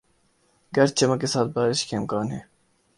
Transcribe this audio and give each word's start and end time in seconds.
گرج 0.73 0.91
چمک 0.99 1.21
کے 1.21 1.27
ساتھ 1.27 1.49
بارش 1.55 1.85
کا 1.87 1.97
امکان 1.97 2.31
ہے 2.31 2.39